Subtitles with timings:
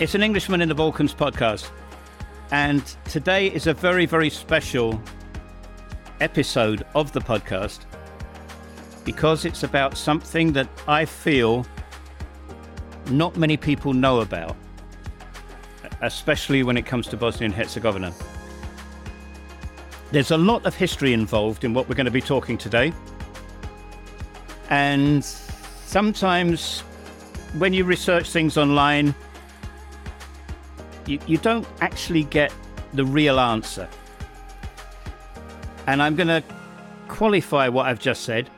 [0.00, 1.70] It's an Englishman in the Balkans podcast.
[2.52, 5.02] And today is a very, very special
[6.20, 7.80] episode of the podcast
[9.04, 11.66] because it's about something that I feel
[13.10, 14.54] not many people know about,
[16.00, 18.14] especially when it comes to Bosnia and Herzegovina.
[20.12, 22.92] There's a lot of history involved in what we're going to be talking today.
[24.70, 26.82] And sometimes
[27.58, 29.12] when you research things online,
[31.08, 32.52] you, you don't actually get
[32.92, 33.88] the real answer.
[35.86, 36.42] And I'm going to
[37.08, 38.50] qualify what I've just said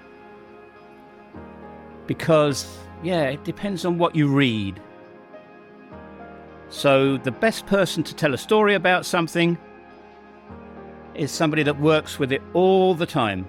[2.06, 2.66] because,
[3.02, 4.80] yeah, it depends on what you read.
[6.68, 9.58] So, the best person to tell a story about something
[11.14, 13.48] is somebody that works with it all the time.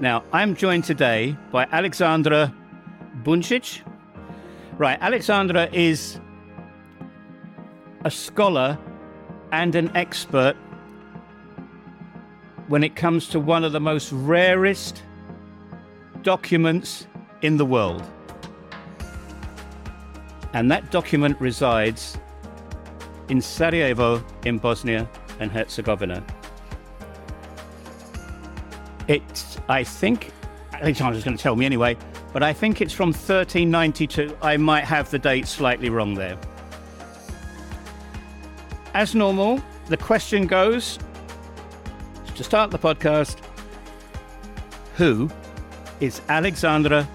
[0.00, 2.52] Now, I'm joined today by Aleksandra
[3.22, 3.82] Bunčić.
[4.78, 6.20] Right, Aleksandra is
[8.04, 8.78] a scholar
[9.52, 10.56] and an expert
[12.68, 15.02] when it comes to one of the most rarest
[16.22, 17.06] documents
[17.42, 18.02] in the world.
[20.54, 22.18] And that document resides
[23.28, 26.24] in Sarajevo in Bosnia and Herzegovina.
[29.08, 30.30] It's, I think,
[30.72, 31.96] Aleksandra's going to tell me anyway,
[32.32, 34.36] but I think it's from 1392.
[34.42, 36.38] I might have the date slightly wrong there.
[38.94, 40.98] As normal, the question goes
[42.34, 43.38] to start the podcast
[44.96, 45.30] Who
[46.00, 47.06] is Aleksandra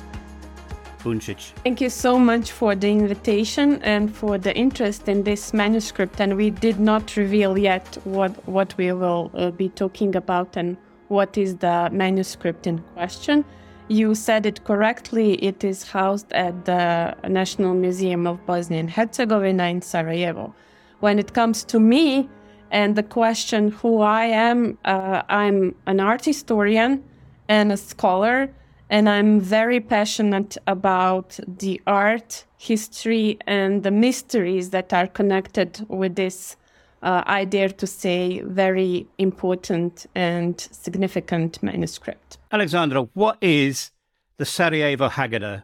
[1.03, 1.51] Bunčić?
[1.63, 6.19] Thank you so much for the invitation and for the interest in this manuscript.
[6.19, 10.77] And we did not reveal yet what, what we will uh, be talking about and
[11.09, 13.45] what is the manuscript in question.
[13.87, 15.33] You said it correctly.
[15.43, 20.55] It is housed at the National Museum of Bosnia and Herzegovina in Sarajevo
[20.99, 22.29] when it comes to me
[22.71, 27.03] and the question who I am, uh, I'm an art historian
[27.47, 28.49] and a scholar,
[28.89, 36.15] and I'm very passionate about the art, history, and the mysteries that are connected with
[36.15, 36.55] this.
[37.01, 42.37] Uh, I dare to say, very important and significant manuscript.
[42.51, 43.91] Aleksandra, what is
[44.37, 45.63] the Sarajevo Haggadah?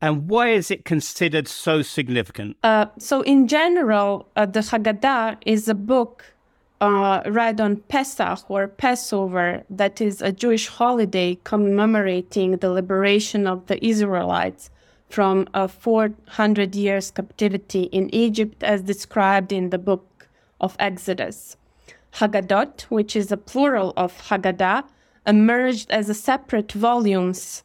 [0.00, 2.56] And why is it considered so significant?
[2.62, 6.36] Uh, so, in general, uh, the Haggadah is a book
[6.80, 13.66] uh, read on Pesach or Passover, that is a Jewish holiday commemorating the liberation of
[13.66, 14.70] the Israelites
[15.08, 20.28] from a 400 years captivity in Egypt, as described in the book
[20.60, 21.56] of Exodus.
[22.14, 24.84] Haggadot, which is a plural of Haggadah,
[25.26, 27.62] emerged as a separate volumes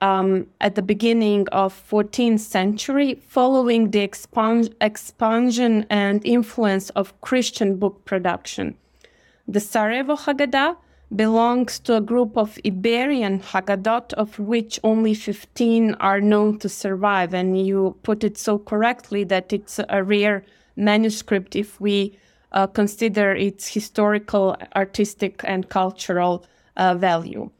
[0.00, 7.76] um, at the beginning of 14th century following the expand- expansion and influence of Christian
[7.76, 8.76] book production.
[9.46, 10.76] The Sarajevo Haggadah
[11.14, 17.32] belongs to a group of Iberian Haggadot, of which only 15 are known to survive.
[17.32, 20.44] And you put it so correctly that it's a rare
[20.76, 22.18] manuscript if we
[22.52, 26.44] uh, consider its historical, artistic, and cultural
[26.76, 27.50] uh, value.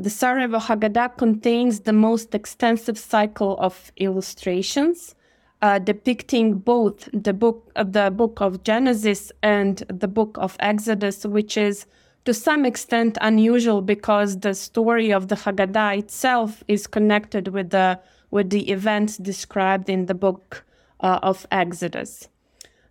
[0.00, 5.16] The Sarajevo Haggadah contains the most extensive cycle of illustrations
[5.60, 11.26] uh, depicting both the book, uh, the book of Genesis and the book of Exodus,
[11.26, 11.84] which is
[12.26, 17.98] to some extent unusual because the story of the Haggadah itself is connected with the
[18.30, 20.64] with the events described in the book
[21.00, 22.28] uh, of Exodus.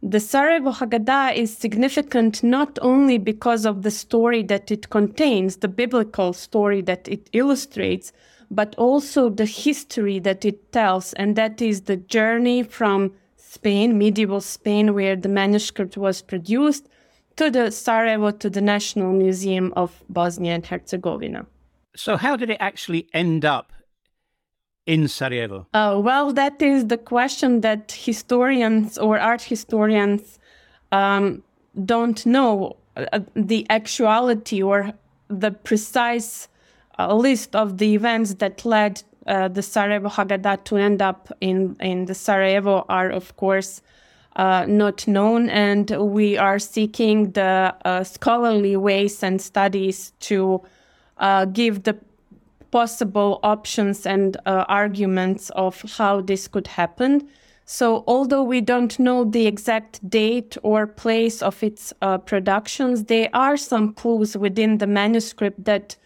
[0.04, 5.68] The Sarajevo Haggadah is significant not only because of the story that it contains, the
[5.68, 8.14] biblical story that it illustrates,
[8.52, 14.40] but also the history that it tells, and that is the journey from Spain, medieval
[14.40, 16.88] Spain, where the manuscript was produced,
[17.36, 21.48] to the Sarajevo, to the National Museum of Bosnia and Herzegovina.
[21.96, 23.72] So, how did it actually end up
[24.88, 25.68] in Sarajevo?
[25.74, 30.40] Uh, well, that is the question that historians or art historians
[30.92, 31.44] um,
[31.86, 34.94] don't know uh, the actuality or
[35.28, 36.48] the precise
[36.98, 41.76] uh, list of the events that led uh, the Sarajevo Haggadah to end up in,
[41.82, 43.82] in the Sarajevo are, of course,
[44.38, 50.62] uh, not known, and we are seeking the scholarly ways and studies to
[51.52, 51.98] give the
[52.72, 57.28] possible options and uh, arguments of how this could happen.
[57.66, 63.30] So, although we don't know the exact date or place of its uh, productions, there
[63.34, 65.98] are some clues within the manuscript that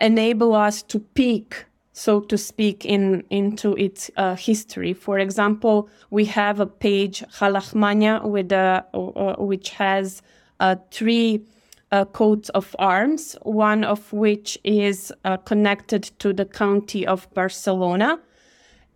[0.00, 4.92] enable us to peek so to speak, in into its uh, history.
[4.94, 10.22] For example, we have a page Ha Lachma Anya with a, uh, which has
[10.60, 11.44] uh, three
[11.92, 18.18] uh, coats of arms, one of which is uh, connected to the county of Barcelona.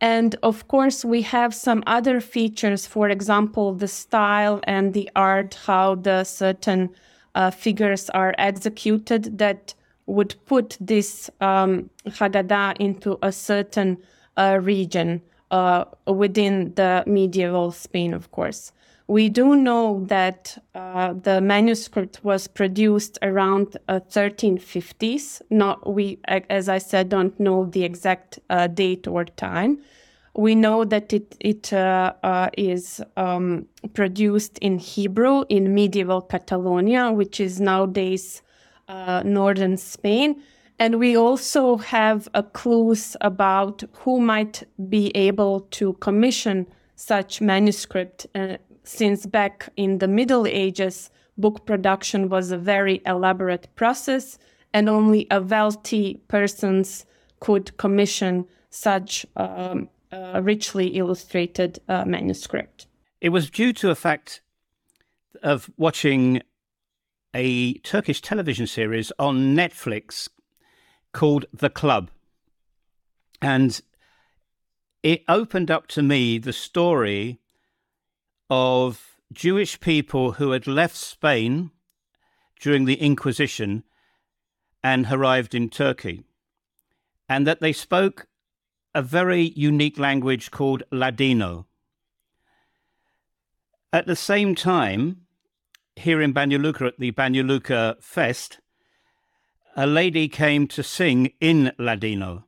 [0.00, 5.54] And of course, we have some other features, for example, the style and the art,
[5.66, 6.90] how the certain
[7.34, 9.74] uh, figures are executed that
[10.06, 13.98] would put this um, Haggadah into a certain
[14.36, 18.72] uh, region uh, within the medieval Spain, of course.
[19.08, 25.40] We do know that uh, the manuscript was produced around 1350s.
[25.40, 29.78] Uh, Not we, as I said, don't know the exact uh, date or time.
[30.34, 37.40] We know that it it uh, is um, produced in Hebrew in medieval Catalonia, which
[37.40, 38.42] is nowadays
[38.88, 40.42] uh, northern Spain.
[40.78, 46.66] And we also have clues about who might be able to commission
[46.96, 48.26] such manuscript.
[48.34, 54.38] Uh, since back in the Middle Ages, book production was a very elaborate process,
[54.72, 57.04] and only a wealthy persons
[57.40, 59.88] could commission such um,
[60.40, 62.86] richly illustrated uh, manuscript.
[63.20, 64.40] It was due to a fact
[65.42, 66.42] of watching
[67.34, 70.28] a Turkish television series on Netflix
[71.12, 72.10] called The Club.
[73.42, 73.80] And
[75.02, 77.40] it opened up to me the story
[78.48, 81.70] of Jewish people who had left Spain
[82.60, 83.84] during the Inquisition
[84.82, 86.22] and arrived in Turkey,
[87.28, 88.26] and that they spoke
[88.94, 91.66] a very unique language called Ladino.
[93.92, 95.22] At the same time,
[95.96, 98.60] here in Banja at the Banja Fest,
[99.76, 102.44] a lady came to sing in Ladino.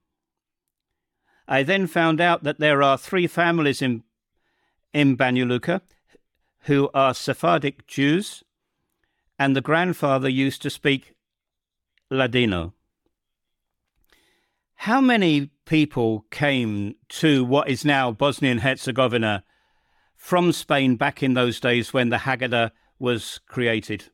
[1.46, 4.04] I then found out that there are three families in,
[4.92, 5.82] in Banja Luka
[6.68, 8.44] who are Sephardic Jews,
[9.38, 11.14] and the grandfather used to speak
[12.10, 12.74] Ladino.
[14.82, 19.44] How many people came to what is now Bosnia and Herzegovina
[20.14, 24.04] from Spain back in those days when the Haggadah was created?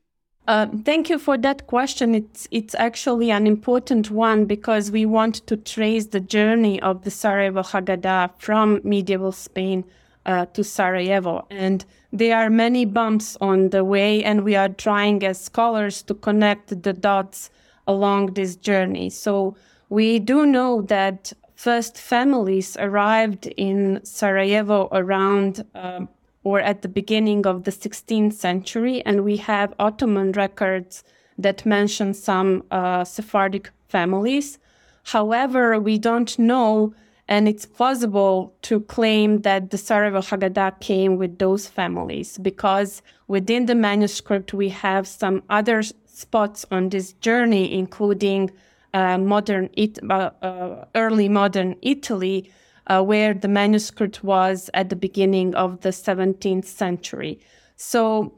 [0.47, 2.15] Uh, thank you for that question.
[2.15, 7.11] It's it's actually an important one because we want to trace the journey of the
[7.11, 9.83] Sarajevo Haggadah from medieval Spain
[10.25, 15.23] uh, to Sarajevo, and there are many bumps on the way, and we are trying
[15.23, 17.49] as scholars to connect the dots
[17.87, 19.09] along this journey.
[19.09, 19.55] So
[19.89, 25.65] we do know that first families arrived in Sarajevo around.
[25.75, 26.05] Uh,
[26.45, 31.03] or at the beginning of the 16th century, and we have Ottoman records
[31.39, 34.59] that mention some uh, Sephardic families.
[35.05, 36.93] However, we don't know,
[37.27, 43.65] and it's plausible to claim that the Sarajevo Haggadah came with those families because within
[43.65, 48.51] the manuscript we have some other spots on this journey, including
[48.93, 52.51] uh, modern, it, uh, uh early modern Italy,
[52.87, 57.39] uh, where the manuscript was at the beginning of the 17th century.
[57.75, 58.35] So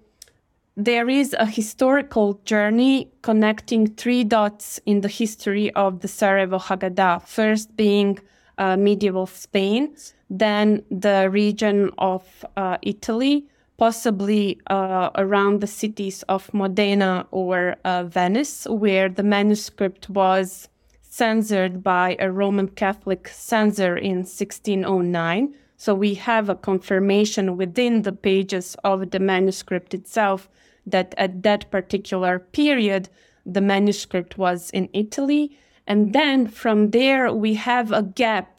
[0.78, 7.24] there is a historical journey connecting three dots in the history of the Sarajevo Haggadah,
[7.24, 8.20] first being
[8.58, 9.96] uh, medieval Spain,
[10.30, 13.46] then the region of uh, Italy,
[13.78, 20.70] possibly uh, around the cities of Modena or uh, Venice, where the manuscript was
[21.02, 25.54] censored by a Roman Catholic censor in 1609.
[25.78, 30.50] So we have a confirmation within the pages of the manuscript itself
[30.86, 33.10] that at that particular period,
[33.46, 35.58] the manuscript was in Italy.
[35.88, 38.54] And then from there, we have a gap.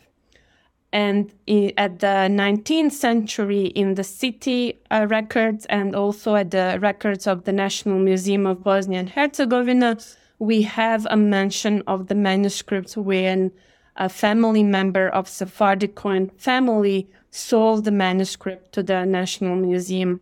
[0.90, 1.30] And
[1.76, 7.44] at the 19th century, in the city uh, records and also at the records of
[7.44, 9.98] the National Museum of Bosnia and Herzegovina,
[10.38, 13.52] we have a mention of the manuscript when
[13.96, 20.20] a family member of Sephardic Cohen family sold the manuscript to the National Museum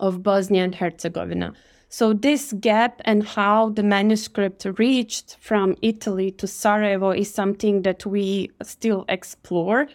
[0.00, 1.52] of Bosnia and Herzegovina.
[1.88, 8.04] So this gap and how the manuscript reached from Italy to Sarajevo is something that
[8.04, 9.86] we still explore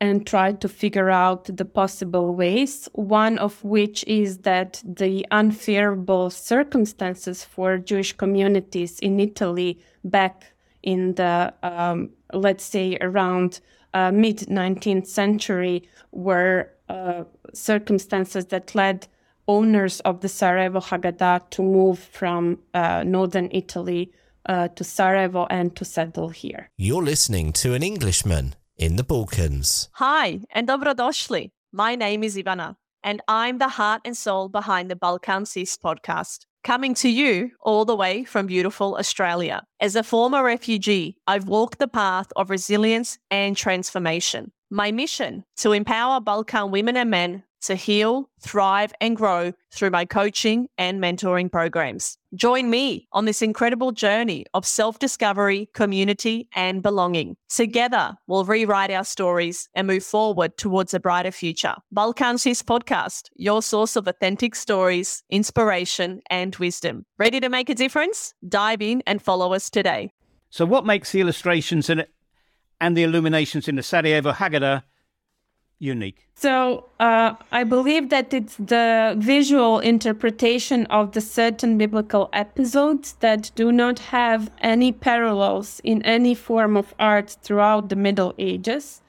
[0.00, 2.88] and try to figure out the possible ways.
[2.92, 10.52] One of which is that the unfavorable circumstances for Jewish communities in Italy back
[10.82, 13.60] in the, um, let's say, around
[13.94, 17.24] uh, mid 19th century were uh,
[17.54, 19.08] circumstances that led
[19.48, 24.12] owners of the Sarajevo Haggadah to move from uh, northern Italy
[24.48, 26.70] uh, to Sarajevo and to settle here.
[26.76, 29.88] You're listening to an Englishman in the Balkans.
[29.94, 31.50] Hi, and dobrodošli.
[31.72, 36.46] My name is Ivana, and I'm the heart and soul behind the Balkan Sis podcast,
[36.62, 39.62] coming to you all the way from beautiful Australia.
[39.80, 44.52] As a former refugee, I've walked the path of resilience and transformation.
[44.70, 50.04] My mission to empower Balkan women and men to heal, thrive, and grow through my
[50.04, 52.18] coaching and mentoring programs.
[52.34, 57.36] Join me on this incredible journey of self discovery, community, and belonging.
[57.48, 61.74] Together, we'll rewrite our stories and move forward towards a brighter future.
[61.90, 67.06] Balkan Sis Podcast, your source of authentic stories, inspiration, and wisdom.
[67.18, 68.34] Ready to make a difference?
[68.48, 70.12] Dive in and follow us today.
[70.50, 72.10] So, what makes the illustrations it
[72.80, 74.82] and the illuminations in the Sarajevo Haggadah
[75.78, 76.26] unique?
[76.34, 83.50] So uh, I believe that it's the visual interpretation of the certain biblical episodes that
[83.54, 89.00] do not have any parallels in any form of art throughout the Middle Ages.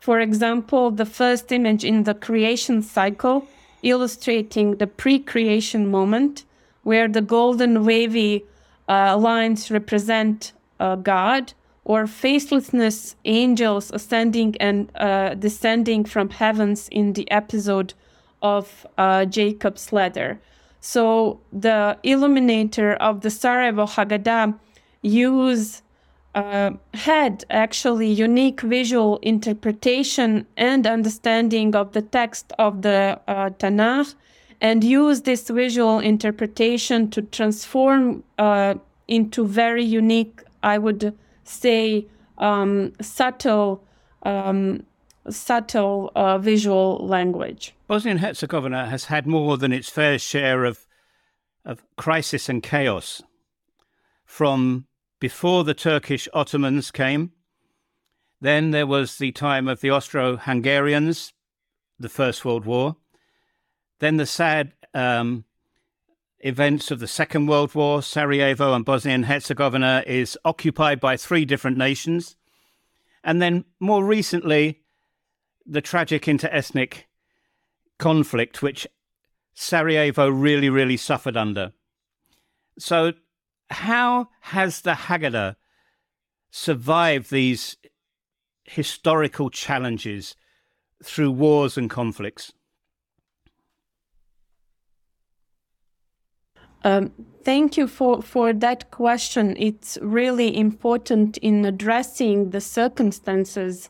[0.00, 3.46] For example, the first image in the creation cycle
[3.82, 6.44] illustrating the pre creation moment,
[6.82, 8.44] where the golden wavy
[8.88, 11.52] uh, lines represent uh, God
[11.84, 17.94] or facelessness angels ascending and uh, descending from heavens in the episode
[18.40, 20.40] of uh, Jacob's ladder.
[20.80, 24.58] So the illuminator of the Sarajevo Haggadah
[25.02, 25.82] use
[26.34, 34.14] uh, had actually unique visual interpretation and understanding of the text of the uh, Tanakh
[34.60, 38.74] and use this visual interpretation to transform uh,
[39.08, 42.06] into very unique, I would say
[42.38, 43.84] um, subtle
[44.22, 44.84] um,
[45.28, 47.74] subtle uh, visual language.
[47.86, 50.86] Bosnia and Herzegovina has had more than its fair share of
[51.64, 53.22] of crisis and chaos
[54.24, 54.86] from
[55.20, 57.30] before the Turkish Ottomans came.
[58.40, 61.32] Then there was the time of the Austro Hungarians,
[62.00, 62.96] the First World War.
[64.00, 65.44] Then the sad um,
[66.42, 71.44] events of the Second World War, Sarajevo and Bosnia and Herzegovina is occupied by three
[71.44, 72.36] different nations.
[73.24, 74.82] And then more recently,
[75.64, 77.04] the tragic interethnic
[77.98, 78.86] conflict, which
[79.54, 81.72] Sarajevo really, really suffered under.
[82.78, 83.12] So,
[83.70, 85.56] how has the Haggadah
[86.50, 87.76] survived these
[88.64, 90.34] historical challenges
[91.04, 92.52] through wars and conflicts?
[96.84, 97.12] Um,
[97.44, 99.56] thank you for, for that question.
[99.58, 103.88] It's really important in addressing the circumstances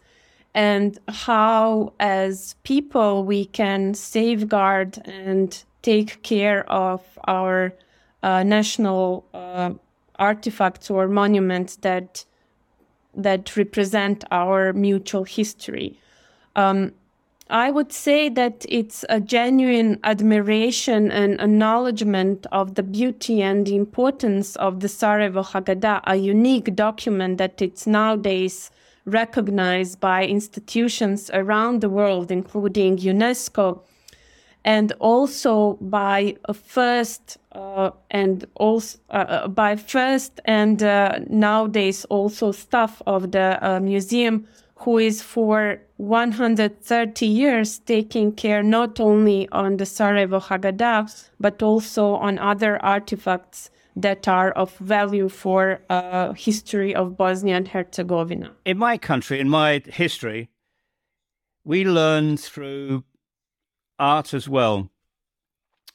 [0.55, 7.73] and how, as people, we can safeguard and take care of our
[8.23, 9.73] uh, national uh,
[10.17, 12.25] artifacts or monuments that
[13.15, 15.99] that represent our mutual history.
[16.57, 16.93] Um,
[17.53, 23.77] I would say that it's a genuine admiration and acknowledgement of the beauty and the
[23.77, 28.71] importance of the Sarajevo Haggadah, a unique document that it's nowadays
[29.05, 33.83] recognized by institutions around the world, including UNESCO,
[34.65, 42.51] and also by first uh, and also uh, uh, by first and uh, nowadays also
[42.51, 44.47] staff of the uh, museum
[44.83, 52.15] who is for 130 years taking care not only on the Sarajevo Haggadah, but also
[52.15, 58.53] on other artifacts that are of value for uh, history of Bosnia and Herzegovina.
[58.65, 60.49] In my country, in my history,
[61.65, 63.05] we learn through
[63.99, 64.91] art as well.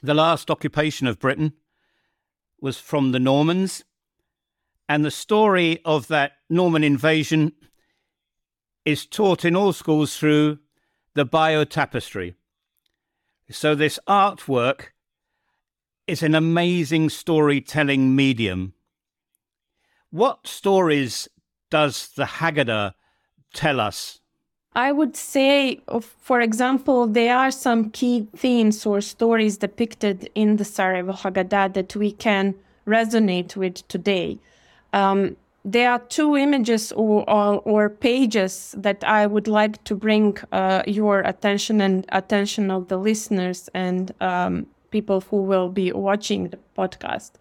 [0.02, 1.52] The last occupation of Britain
[2.60, 3.84] was from the Normans,
[4.88, 7.52] and the story of that Norman invasion
[8.84, 10.58] is taught in all schools through
[11.14, 12.34] the Bayeux tapestry.
[13.50, 14.88] So, this artwork
[16.06, 18.74] is an amazing storytelling medium.
[20.10, 21.28] What stories
[21.70, 22.94] does the Haggadah
[23.52, 24.20] tell us?
[24.74, 30.64] I would say, for example, there are some key themes or stories depicted in the
[30.64, 32.54] Sarajevo Haggadah that we can
[32.86, 34.38] resonate with today.
[34.92, 35.36] Um,
[35.72, 40.82] there are two images or, or, or, pages that I would like to bring uh,
[40.86, 46.58] your attention and attention of the listeners and um, people who will be watching the
[46.76, 47.32] podcast.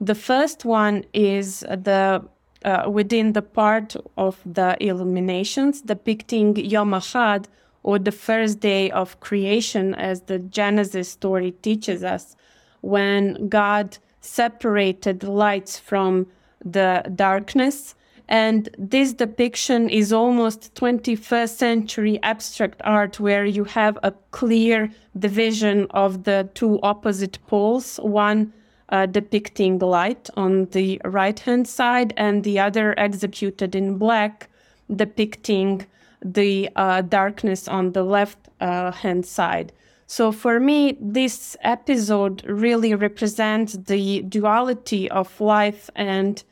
[0.00, 2.24] The first one is the
[2.64, 7.44] uh, within the part of the illuminations depicting Yom Ahad
[7.82, 12.34] or the first day of creation, as the Genesis story teaches us,
[12.80, 16.26] when God separated lights from
[16.64, 17.94] the darkness.
[18.28, 25.86] And this depiction is almost 21st century abstract art where you have a clear division
[25.90, 28.52] of the two opposite poles, one
[28.88, 34.48] uh, depicting light on the right hand side and the other executed in black
[34.94, 35.86] depicting
[36.22, 39.72] the uh, darkness on the left uh, hand side.
[40.06, 46.42] So for me, this episode really represents the duality of life and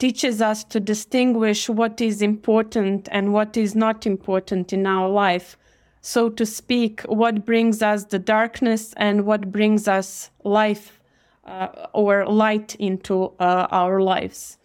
[0.00, 5.56] teaches us to distinguish what is important and what is not important in our life.
[6.00, 11.00] So to speak, what brings us the darkness and what brings us life
[11.44, 14.56] uh, or light into uh, our lives.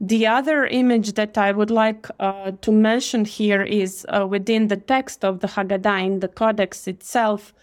[0.00, 4.76] The other image that I would like uh, to mention here is uh, within the
[4.76, 7.54] text of the Haggadah in the Codex itself,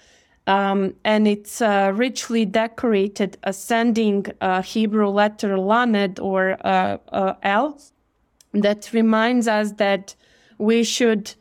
[0.47, 7.79] um, and it's uh, richly decorated ascending uh, Hebrew letter Lamed or uh, uh, L
[8.53, 10.15] that reminds us that
[10.57, 11.33] we should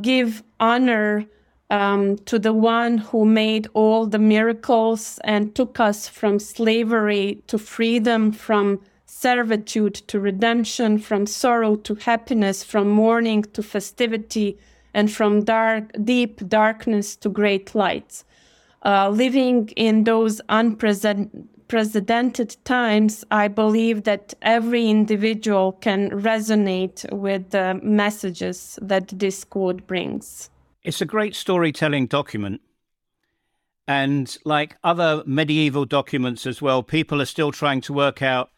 [0.00, 1.26] give honor
[1.70, 7.58] um, to the one who made all the miracles and took us from slavery to
[7.58, 14.58] freedom, from servitude to redemption, from sorrow to happiness, from mourning to festivity,
[14.94, 18.24] and from dark, deep darkness to great lights.
[18.84, 27.80] Uh, living in those unprecedented times, I believe that every individual can resonate with the
[27.82, 30.48] messages that this quote brings.
[30.82, 32.60] It's a great storytelling document.
[33.86, 38.50] And like other medieval documents as well, people are still trying to work out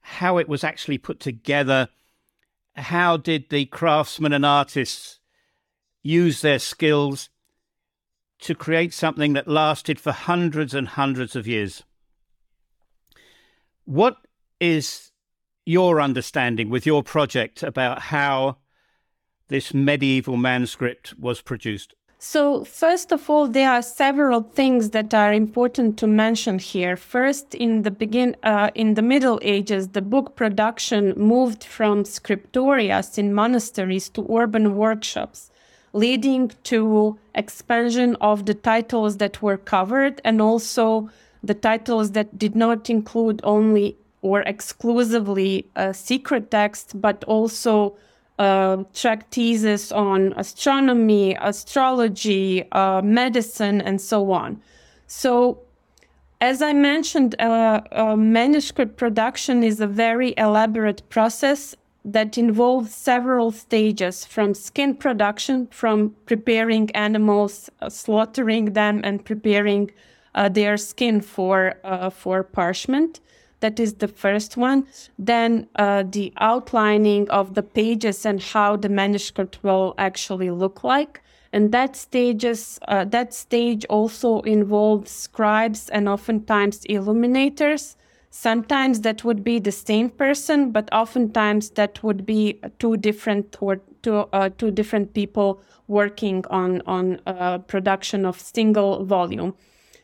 [0.00, 1.88] how it was actually put together.
[2.76, 5.17] How did the craftsmen and artists
[6.02, 7.28] use their skills
[8.40, 11.82] to create something that lasted for hundreds and hundreds of years?
[13.84, 14.16] What
[14.60, 15.10] is
[15.64, 18.56] your understanding with your project about how
[19.48, 21.94] this medieval manuscript was produced?
[22.20, 26.96] So, first of all, there are several things that are important to mention here.
[26.96, 33.18] First, in the begin, uh, in the Middle Ages, the book production moved from scriptorias
[33.18, 35.52] in monasteries to urban workshops,
[35.92, 41.08] leading to expansion of the titles that were covered and also
[41.42, 47.96] the titles that did not include only or exclusively a secret text, but also
[48.38, 54.60] uh, treatises on astronomy, astrology, uh, medicine, and so on.
[55.06, 55.60] So,
[56.40, 61.74] as I mentioned, uh, uh, manuscript production is a very elaborate process
[62.04, 69.90] that involves several stages from skin production, from preparing animals, uh, slaughtering them, and preparing
[70.34, 71.74] uh, their skin for,
[72.12, 73.20] for parchment
[73.60, 74.86] that is the first one.
[75.18, 81.22] Then uh, the outlining of the pages and how the manuscript will actually look like.
[81.52, 87.96] And that stages uh, that stage also involves scribes and oftentimes illuminators.
[88.30, 93.80] Sometimes that would be the same person, but oftentimes that would be two different or
[94.02, 99.54] two uh, two different people working on on uh, production of single volume.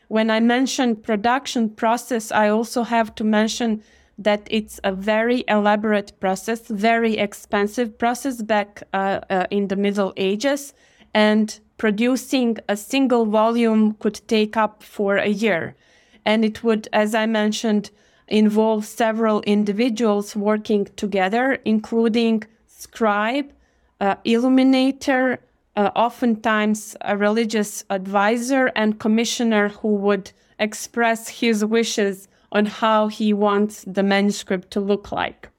[0.07, 3.83] When I mention production process, I also have to mention
[4.17, 10.13] that it's a very elaborate process, very expensive process back uh, uh, in the Middle
[10.17, 10.73] Ages,
[11.13, 15.75] and producing a single volume could take up for a year.
[16.25, 17.91] And it would, as I mentioned,
[18.27, 23.51] involve several individuals working together, including scribe,
[24.01, 25.39] uh, illuminator,
[25.75, 33.33] uh, oftentimes a religious advisor and commissioner who would express his wishes on how he
[33.33, 35.49] wants the manuscript to look like.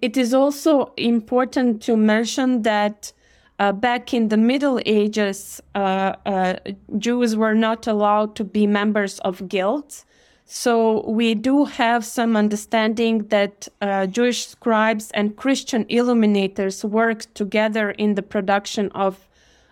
[0.00, 3.12] It is also important to mention that
[3.58, 6.54] uh, back in the Middle Ages, uh, uh
[6.98, 10.04] Jews were not allowed to be members of guilds.
[10.52, 17.92] So we do have some understanding that uh, Jewish scribes and Christian illuminators worked together
[17.92, 19.28] in the production of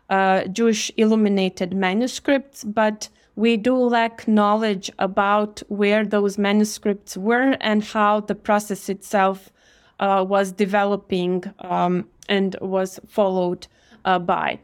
[0.09, 7.83] uh, Jewish illuminated manuscripts, but we do lack knowledge about where those manuscripts were and
[7.83, 9.51] how the process itself
[9.99, 13.67] uh, was developing um, and was followed
[14.05, 14.61] uh, by.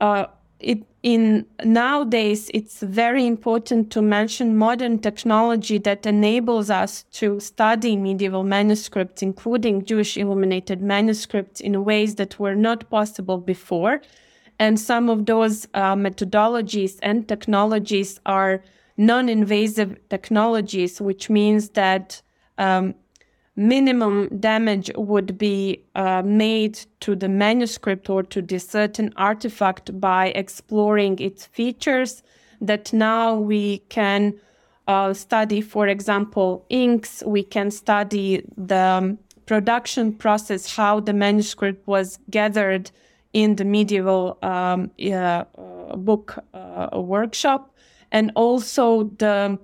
[0.00, 0.24] Uh,
[0.58, 7.94] it, in nowadays it's very important to mention modern technology that enables us to study
[7.94, 14.00] medieval manuscripts including jewish illuminated manuscripts in ways that were not possible before.
[14.58, 18.62] And some of those uh, methodologies and technologies are
[18.96, 22.22] non-invasive technologies which means that
[22.56, 22.94] um,
[23.56, 30.28] minimum damage would be uh, made to the manuscript or to this certain artifact by
[30.28, 32.22] exploring its features
[32.60, 34.34] that now we can
[34.86, 41.86] uh, study, for example, inks, we can study the um, production process, how the manuscript
[41.86, 42.90] was gathered
[43.32, 45.44] in the medieval um, uh,
[45.96, 47.74] book uh, workshop,
[48.12, 49.58] and also the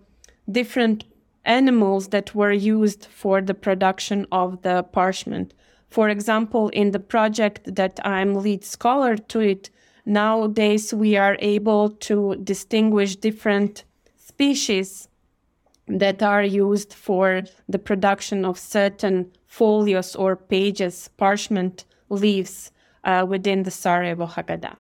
[0.50, 1.04] different
[1.44, 5.54] animals that were used for the production of the parchment.
[5.88, 9.70] For example, in the project that I'm lead scholar to it,
[10.04, 13.84] nowadays we are able to distinguish different
[14.16, 15.08] species
[15.88, 22.70] that are used for the production of certain folios or pages, parchment leaves
[23.04, 24.76] uh, within the Sarajevo Haggadah.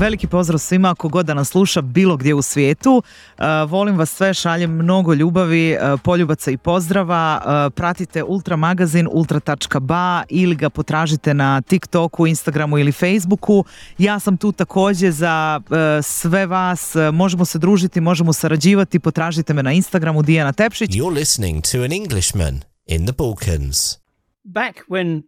[0.00, 3.02] Veliki pozdrav svima ako god da nas sluša bilo gdje u svijetu.
[3.38, 7.42] Uh, volim vas sve, šaljem mnogo ljubavi, uh, poljubaca i pozdrava.
[7.44, 13.64] Uh, pratite Ultra magazin ultra.ba ili ga potražite na TikToku, Instagramu ili Facebooku.
[13.98, 15.60] Ja sam tu također za
[16.02, 16.94] sve vas.
[17.12, 18.98] Možemo se družiti, možemo sarađivati.
[18.98, 20.90] Potražite me na Instagramu Dijana Tepšić.
[20.90, 23.98] You're listening to an Englishman in the Balkans.
[24.44, 25.22] Back when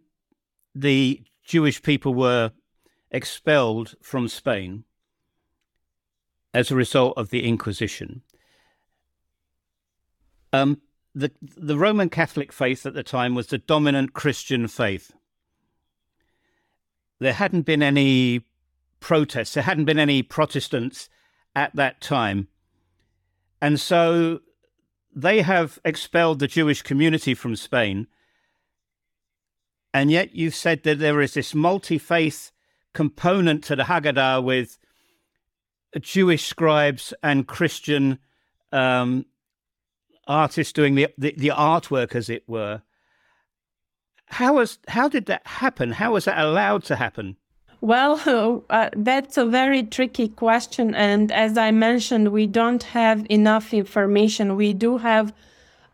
[0.81, 1.17] the
[1.51, 2.62] Jewish people were
[3.13, 4.83] expelled from Spain
[6.53, 8.23] as a result of the Inquisition.
[10.51, 10.81] Um,
[11.15, 15.11] the the Roman Catholic faith at the time was the dominant Christian faith.
[17.19, 18.41] There hadn't been any
[18.99, 19.53] protests.
[19.53, 21.09] There hadn't been any Protestants
[21.55, 22.47] at that time,
[23.61, 24.41] and so
[25.15, 28.07] they have expelled the Jewish community from Spain.
[29.93, 32.52] And yet, you've said that there is this multi faith
[32.93, 34.77] component to the Haggadah with
[35.99, 38.19] Jewish scribes and Christian
[38.71, 39.25] um,
[40.27, 42.81] artists doing the, the, the artwork, as it were.
[44.27, 45.91] How was how did that happen?
[45.91, 47.37] How was that allowed to happen?
[47.81, 53.73] Well, uh, that's a very tricky question, and as I mentioned, we don't have enough
[53.73, 54.55] information.
[54.55, 55.33] We do have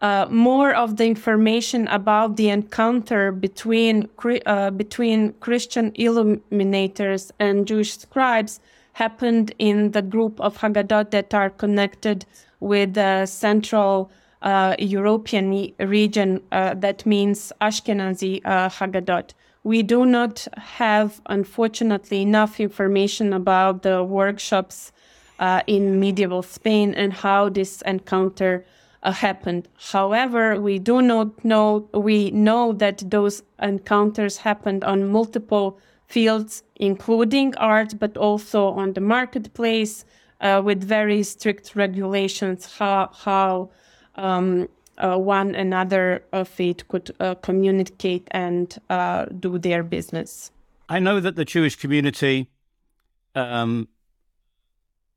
[0.01, 4.07] uh, more of the information about the encounter between
[4.45, 8.59] uh, between Christian illuminators and Jewish scribes
[8.93, 12.25] happened in the group of Haggadot that are connected
[12.59, 14.09] with the Central
[14.41, 16.41] uh, European region.
[16.51, 19.33] Uh, that means Ashkenazi uh, Haggadot.
[19.63, 24.93] We do not have, unfortunately, enough information about the workshops
[25.39, 28.65] uh, in medieval Spain and how this encounter
[29.03, 29.67] uh, happened.
[29.91, 37.55] However, we do not know, we know that those encounters happened on multiple fields, including
[37.57, 40.05] art, but also on the marketplace
[40.41, 43.69] uh, with very strict regulations how, how
[44.15, 50.51] um, uh, one another of it could uh, communicate and uh, do their business.
[50.89, 52.49] I know that the Jewish community
[53.35, 53.87] um,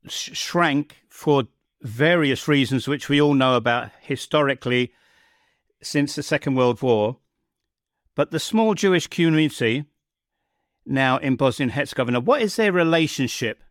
[0.07, 1.47] sh- shrank for
[1.83, 4.93] various reasons, which we all know about historically
[5.81, 7.17] since the Second World War.
[8.15, 9.85] But the small Jewish community
[10.85, 13.63] now in Bosnia and Herzegovina, what is their relationship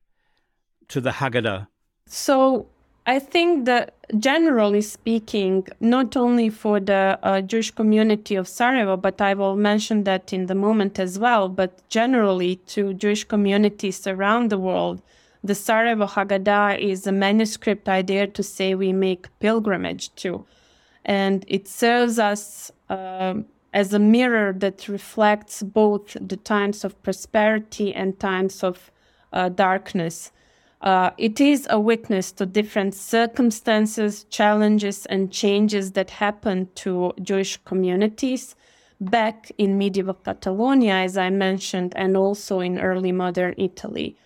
[0.88, 1.68] to the Haggadah?
[2.06, 2.66] So
[3.06, 9.20] I think that generally speaking, not only for the uh, Jewish community of Sarajevo, but
[9.20, 14.50] I will mention that in the moment as well, but generally to Jewish communities around
[14.50, 15.02] the world,
[15.44, 20.44] the Sarajevo Haggadah is a manuscript I dare to say we make pilgrimage to.
[21.04, 23.34] And it serves us uh,
[23.72, 28.92] as a mirror that reflects both the times of prosperity and times of
[29.32, 30.30] uh, darkness.
[30.80, 37.56] Uh, it is a witness to different circumstances, challenges, and changes that happen to Jewish
[37.64, 38.54] communities
[39.00, 44.16] back in medieval Catalonia, as I mentioned, and also in early modern Italy.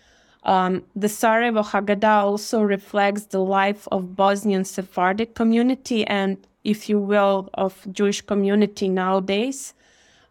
[0.47, 7.01] Um, the Sarajevo Haggadah also reflects the life of Bosnian Sephardic community and, if you
[7.01, 9.75] will, of Jewish community nowadays.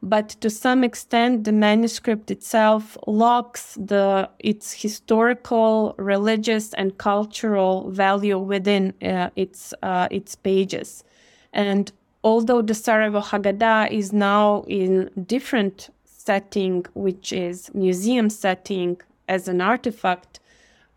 [0.02, 8.38] But to some extent, the manuscript itself locks the its historical, religious, and cultural value
[8.38, 11.04] within uh, its uh, its pages.
[11.52, 11.92] And
[12.24, 19.62] although the Sarajevo Haggadah is now in different setting, which is museum setting, as an
[19.62, 20.40] artifact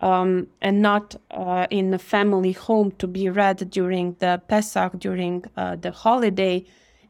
[0.01, 5.45] um, and not uh, in a family home to be read during the Pesach, during
[5.57, 6.65] uh, the holiday,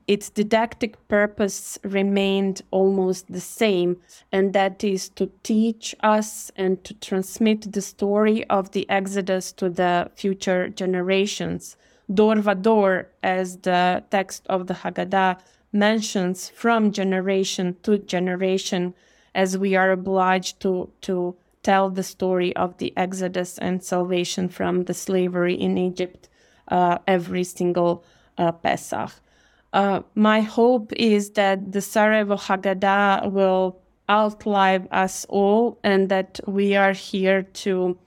[0.07, 3.99] its didactic purpose remained almost the same,
[4.33, 9.69] and that is to teach us and to transmit the story of the Exodus to
[9.69, 11.77] the future generations.
[12.11, 15.41] Dorvador, as the text of the Haggadah
[15.75, 18.95] mentions, from generation to generation,
[19.35, 24.85] as we are obliged to, to tell the story of the Exodus and salvation from
[24.85, 26.29] the slavery in Egypt
[26.69, 28.05] uh, every single
[28.37, 29.11] uh, Pesach.
[29.73, 36.75] Uh, my hope is that the Sarajevo Haggadah will outlive us all and that we
[36.75, 37.99] are here to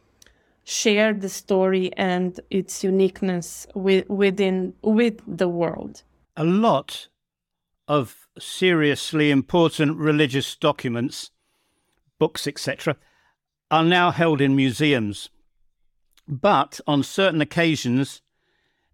[0.64, 6.04] share the story and its uniqueness with, within with the world.
[6.36, 7.08] A lot
[7.88, 11.32] of seriously important religious documents,
[12.20, 12.98] books, etc.,
[13.70, 15.30] are now held in museums.
[16.28, 18.22] But on certain occasions,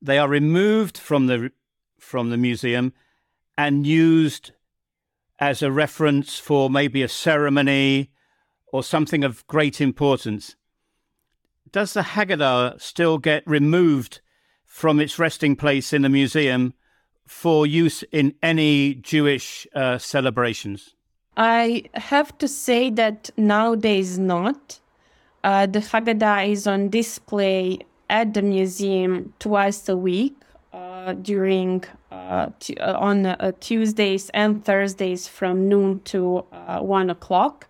[0.01, 1.51] they are removed from the
[1.99, 2.93] from the museum
[3.57, 4.51] and used
[5.39, 8.11] as a reference for maybe a ceremony
[8.71, 10.55] or something of great importance.
[11.71, 14.21] Does the Haggadah still get removed
[14.65, 16.73] from its resting place in the museum
[17.27, 20.95] for use in any Jewish uh, celebrations?
[21.35, 24.79] I have to say that nowadays not.
[25.43, 30.35] Uh, the Haggadah is on display at the museum twice a week
[30.73, 36.39] uh, during uh, t- uh, on uh, Tuesdays and Thursdays from noon to
[36.79, 37.67] one o'clock,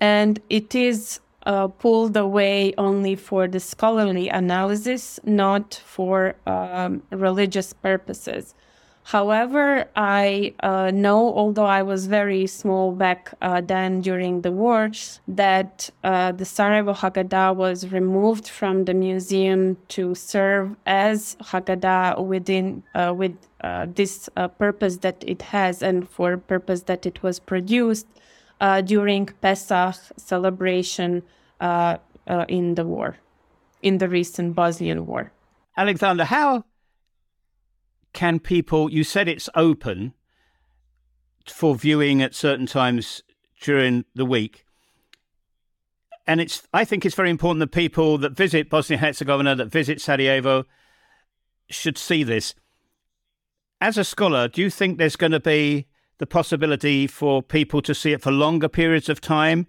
[0.00, 1.20] and it is
[1.78, 8.54] pulled away only for the scholarly analysis, not for um, religious purposes.
[9.04, 14.90] However, I uh, know, although I was very small back uh, then during the war,
[15.28, 22.82] that uh, the Sarajevo Haggadah was removed from the museum to serve as Haggadah within
[22.94, 27.38] uh, with uh, this uh, purpose that it has and for purpose that it was
[27.38, 28.06] produced
[28.86, 31.22] during Pesach celebration
[31.60, 33.18] in the war,
[33.82, 35.30] in the recent Bosnian war.
[35.76, 36.64] Alexander, how
[38.14, 40.14] can people, you said it's open
[41.46, 43.22] for viewing at certain times
[43.60, 44.64] during the week.
[46.26, 50.00] And it's, I think it's very important that people that visit Bosnia Herzegovina, that visit
[50.00, 50.64] Sarajevo,
[51.68, 52.54] should see this.
[53.80, 55.86] As a scholar, do you think there's going to be
[56.18, 59.66] the possibility for people to see it for longer periods of time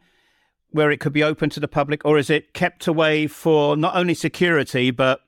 [0.69, 3.95] where it could be open to the public, or is it kept away for not
[3.95, 5.21] only security but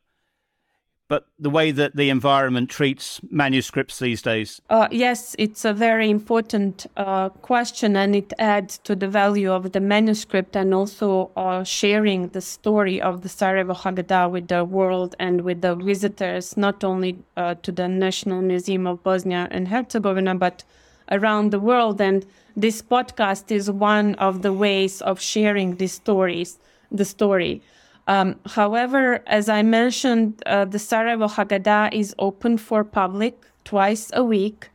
[1.08, 4.62] but the way that the environment treats manuscripts these days?
[4.70, 9.72] Uh, yes, it's a very important uh, question, and it adds to the value of
[9.72, 15.16] the manuscript and also uh, sharing the story of the Sarajevo Haggadah with the world
[15.20, 20.36] and with the visitors, not only uh, to the National Museum of Bosnia and Herzegovina,
[20.36, 20.64] but
[21.12, 22.02] around the world.
[22.02, 26.60] And this podcast is one of the ways of sharing these stories,
[26.92, 27.62] the story.
[28.08, 34.24] Um, however, as I mentioned, uh, the Sarajevo Haggadah is open for public twice a
[34.24, 34.70] week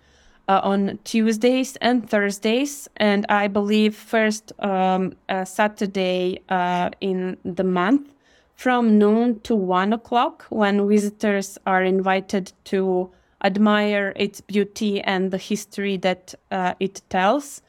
[0.48, 7.64] uh, on Tuesdays and Thursdays, and I believe first um, uh, Saturday uh, in the
[7.64, 8.12] month
[8.54, 13.10] from noon to one o'clock when visitors are invited to
[13.42, 17.62] admire its beauty and the history that uh, it tells.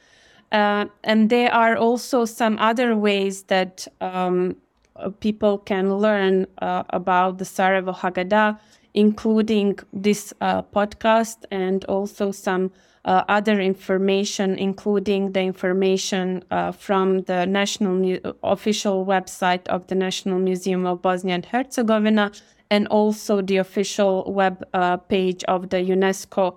[0.52, 4.54] Uh, and there are also some other ways that um,
[5.20, 8.58] people can learn uh, about the Sarajevo Haggadah,
[8.94, 12.70] including this uh, podcast and also some
[13.04, 19.94] uh, other information, including the information uh, from the national Mu- official website of the
[19.94, 22.30] National Museum of Bosnia and Herzegovina,
[22.70, 26.56] and also the official web uh, page of the UNESCO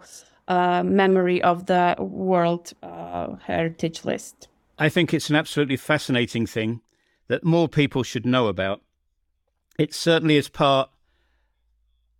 [0.50, 2.71] Memory of the World
[3.45, 4.47] Heritage List.
[4.80, 6.80] I think it's an absolutely fascinating thing
[7.27, 8.81] that more people should know about.
[9.77, 10.89] It certainly is part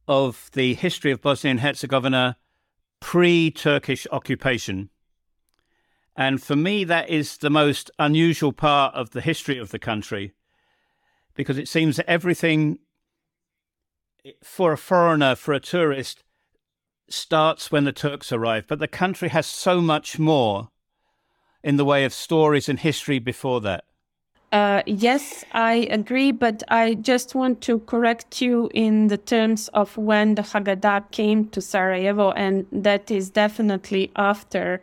[0.08, 2.38] of the history of Bosnia and Herzegovina
[3.00, 4.90] pre Turkish occupation.
[6.16, 10.34] And for me, that is the most unusual part of the history of the country
[11.36, 12.80] because it seems that everything
[14.44, 16.24] for a foreigner, for a tourist,
[17.10, 18.66] starts when the Turks arrive.
[18.68, 20.70] But the country has so much more
[21.64, 23.86] in the way of stories and history before that.
[24.52, 29.98] Uh, yes, I agree, but I just want to correct you in the terms of
[29.98, 34.82] when the Haggadah came to Sarajevo, and that is definitely after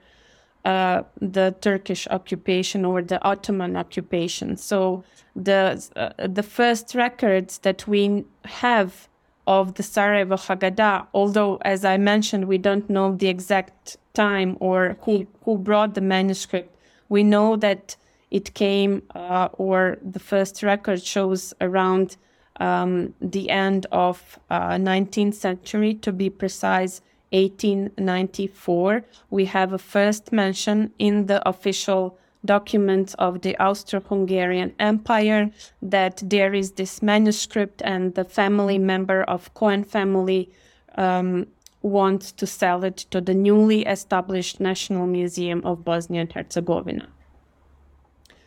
[0.67, 4.59] uh, the Turkish occupation or the Ottoman occupation.
[4.59, 5.03] So
[5.35, 9.09] the uh, the first records that we have
[9.47, 14.97] of the Sarajevo Haggadah, although as I mentioned, we don't know the exact time or
[15.03, 16.77] who who brought the manuscript,
[17.09, 17.97] we know that
[18.35, 22.17] it came, uh, or the first record shows around
[22.59, 29.05] um, the end of uh, 19th century, to be precise, 1894.
[29.31, 36.53] We have a first mention in the official documents of the Austro-Hungarian Empire that there
[36.55, 40.51] is this manuscript and the family member of Cohen family
[40.97, 41.47] um,
[41.83, 47.14] wants to sell it to the newly established National Museum of Bosnia and Herzegovina.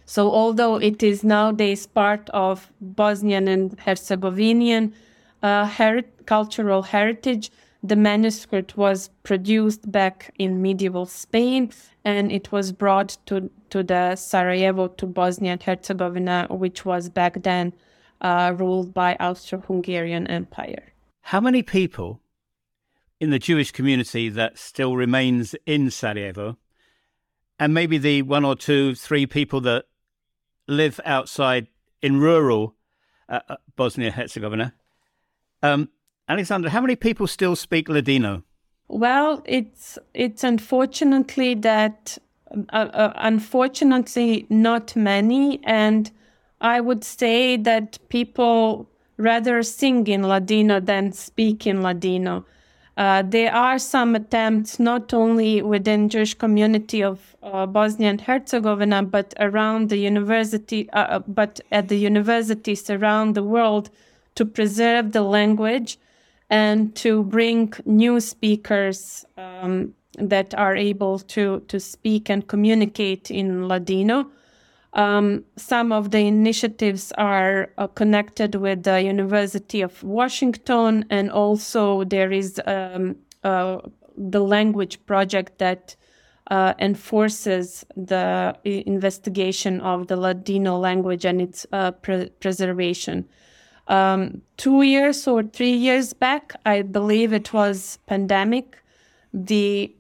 [0.10, 4.94] So, although it is nowadays part of Bosnian and Herzegovinian
[5.44, 7.52] uh, heri- cultural heritage,
[7.84, 11.72] the manuscript was produced back in medieval Spain
[12.06, 17.44] and it was brought to, to the Sarajevo to Bosnia and Herzegovina, which was back
[17.44, 17.74] then
[18.22, 20.94] uh, ruled by Austro-Hungarian Empire.
[21.20, 22.22] How many people
[23.20, 26.58] in the Jewish community that still remains in Sarajevo,
[27.60, 29.84] and maybe the one or two, three people that
[30.68, 31.68] live outside
[32.02, 32.76] in rural
[33.30, 34.74] uh, uh Bosnia Herzegovina.
[35.64, 35.90] Um,
[36.30, 38.44] Aleksandra, how many people still speak Ladino?
[38.88, 42.18] Well, it's it's unfortunately that
[42.72, 46.10] uh, uh, unfortunately not many, and
[46.62, 52.46] I would say that people rather sing in Ladino than speak in Ladino.
[52.98, 59.04] Uh, there are some attempts not only within Jewish community of uh, Bosnia and Herzegovina,
[59.04, 63.92] but around the university, uh, uh, but at the universities around the world
[64.34, 66.00] to preserve the language
[66.50, 73.68] and to bring new speakers um, that are able to, to speak and communicate in
[73.68, 74.28] Ladino.
[74.94, 82.04] Um, some of the initiatives are uh, connected with the University of Washington, and also
[82.04, 83.80] there is um, uh,
[84.18, 85.96] the language project that
[86.50, 93.28] uh, enforces the investigation of the Ladino language and its uh, pre- preservation.
[93.88, 98.78] Um, two years or three years back, I believe it was pandemic.
[99.34, 99.94] The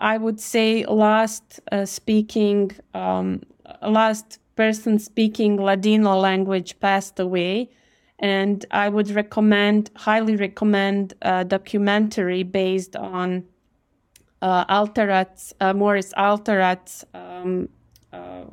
[0.00, 3.42] I would say last uh, speaking um,
[3.82, 7.70] last person speaking Ladino language passed away.
[8.18, 13.44] And I would recommend, highly recommend a documentary based on
[14.42, 17.68] uh, Altarat's, uh, Morris Altarat's um,
[18.12, 18.44] uh,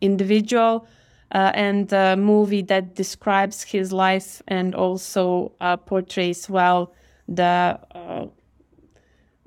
[0.00, 0.86] individual
[1.32, 6.92] uh, and a movie that describes his life and also uh, portrays well
[7.28, 8.26] the uh,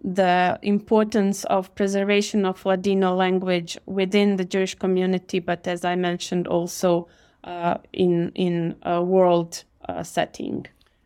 [0.04, 6.48] the importance of preservation of Ladino language within the Jewish community, but as I mentioned,
[6.48, 7.08] also
[7.44, 10.66] uh, in in a world uh, setting.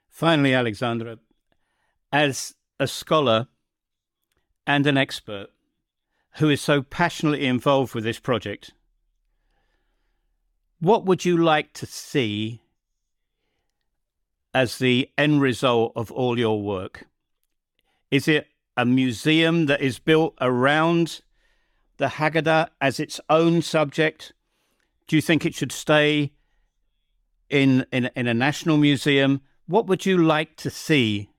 [0.09, 1.19] Finally, Aleksandra,
[2.11, 3.47] as a scholar
[4.65, 5.47] and an expert
[6.37, 8.71] who is so passionately involved with this project,
[10.79, 12.61] what would you like to see
[14.53, 17.07] as the end result of all your work?
[18.09, 21.21] Is it a museum that is built around
[21.97, 24.33] the Haggadah as its own subject?
[25.07, 26.33] Do you think it should stay
[27.49, 29.41] in, in, in a national museum?
[29.67, 31.29] What would you like to see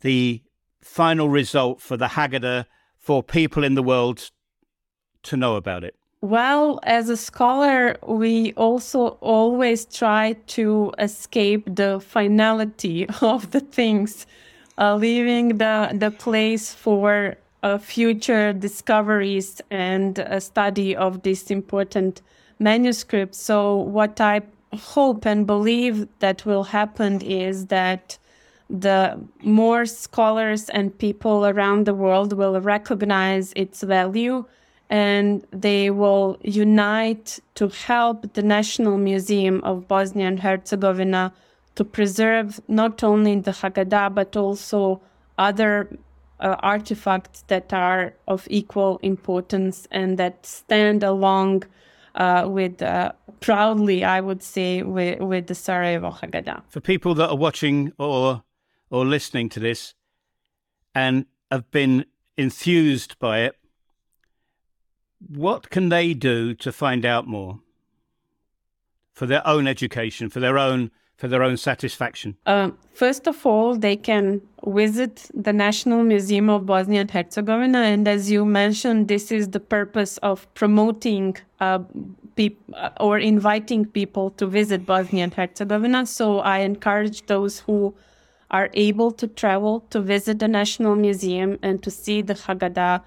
[0.00, 0.42] the
[0.80, 2.66] final result for the Haggadah
[2.98, 4.30] for people in the world
[5.24, 5.96] to know about it?
[6.20, 14.26] Well, as a scholar, we also always try to escape the finality of the things
[14.78, 22.20] uh, leaving the, the place for uh, future discoveries and a study of this important
[22.58, 23.34] manuscript.
[23.34, 28.18] So, what I hope and believe that will happen is that
[28.68, 34.44] the more scholars and people around the world will recognize its value
[34.90, 41.32] and they will unite to help the National Museum of Bosnia and Herzegovina
[41.76, 45.00] to preserve not only the Haggadah but also
[45.38, 45.88] other
[46.40, 51.64] uh, artifacts that are of equal importance and that stand along
[52.14, 56.62] uh, with uh, proudly, I would say, with, with the Sarajevo Haggadah.
[56.68, 58.42] For people that are watching or
[58.90, 59.94] or listening to this
[60.94, 62.04] and have been
[62.36, 63.56] enthused by it,
[65.26, 67.60] what can they do to find out more
[69.12, 72.36] for their own education, for their own for their own satisfaction?
[72.46, 77.78] Uh, first of all, they can visit the National Museum of Bosnia and Herzegovina.
[77.78, 81.80] And as you mentioned, this is the purpose of promoting uh,
[82.36, 86.06] uh, or inviting people to visit Bosnia and Herzegovina.
[86.06, 87.94] So I encourage those who
[88.50, 93.02] are able to travel to visit the National Museum and to see the Haggadah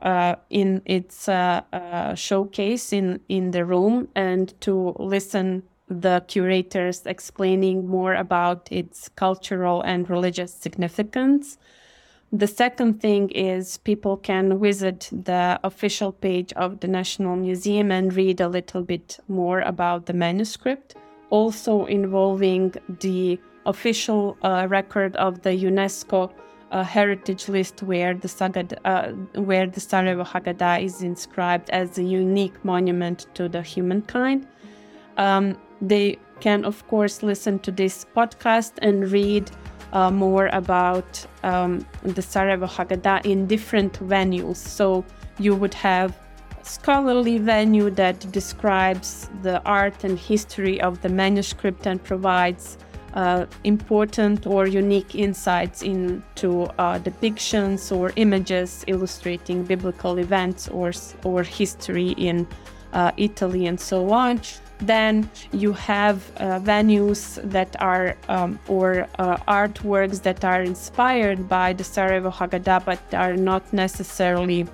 [0.00, 5.62] uh, in its uh, uh, showcase in, in the room and to listen
[6.00, 11.58] the curators explaining more about its cultural and religious significance.
[12.32, 18.14] The second thing is people can visit the official page of the National Museum and
[18.14, 20.96] read a little bit more about the manuscript,
[21.28, 26.32] also involving the official uh, record of the UNESCO
[26.70, 29.08] uh, heritage list where the Sagad, uh,
[29.40, 34.48] where the Sarajevo Haggadah is inscribed as a unique monument to the humankind.
[35.18, 39.50] Um, they can, of course, listen to this podcast and read
[39.92, 44.56] uh, more about um, the Sarajevo Haggadah in different venues.
[44.56, 45.04] So
[45.38, 46.16] you would have
[46.60, 52.78] a scholarly venue that describes the art and history of the manuscript and provides
[53.14, 60.92] uh, important or unique insights into uh, depictions or images illustrating biblical events or,
[61.24, 62.46] or history in
[62.94, 64.40] uh, Italy and so on.
[64.82, 71.72] Then you have uh, venues that are um, or uh, artworks that are inspired by
[71.72, 74.66] the Sarajevo Haggadah, but are not necessarily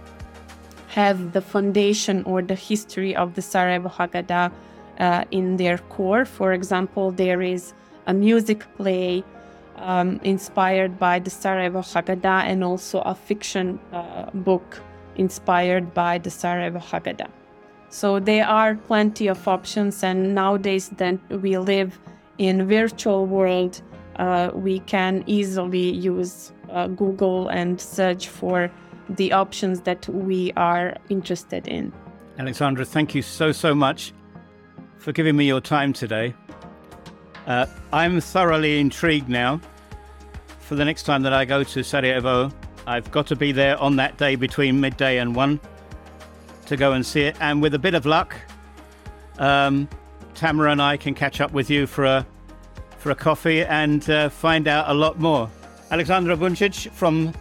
[0.88, 4.50] have the foundation or the history of the Sarajevo Haggadah
[4.98, 6.24] uh, in their core.
[6.24, 7.74] For example, there is
[8.06, 9.22] a music play
[9.76, 14.80] um, inspired by the Sarajevo Haggadah and also a fiction uh, book
[15.16, 17.37] inspired by the Sarajevo Haggadah.
[17.90, 21.98] So there are plenty of options, and nowadays that we live
[22.36, 23.80] in virtual world,
[24.16, 28.70] uh, we can easily use uh, Google and search for
[29.08, 31.92] the options that we are interested in.
[32.38, 34.12] Aleksandra, thank you so so much
[34.98, 36.34] for giving me your time today.
[37.46, 39.60] Uh, I'm thoroughly intrigued now.
[40.60, 42.52] For the next time that I go to Sarajevo,
[42.86, 45.58] I've got to be there on that day between midday and one
[46.68, 47.36] to go and see it.
[47.40, 48.36] And with a bit of luck,
[49.38, 49.88] um,
[50.34, 52.26] Tamara and I can catch up with you for a
[52.98, 55.48] for a coffee and uh, find out a lot more.
[55.90, 57.32] Aleksandra Bunčić from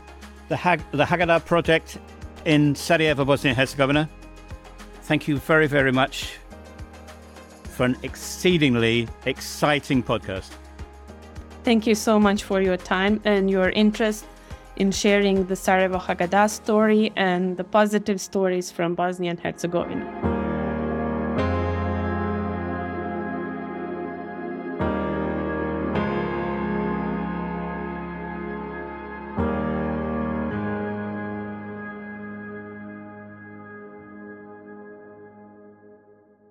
[0.50, 1.98] the Hag- the Haggadah project
[2.46, 4.10] in Sarajevo, Bosnia and Herzegovina.
[5.04, 6.38] Thank you very very much
[7.64, 10.52] for an exceedingly exciting podcast.
[11.64, 14.26] Thank you so much for your time and your interest
[14.78, 20.37] in sharing the Sarajevo Haggadah story and the positive stories from Bosnia and Herzegovina.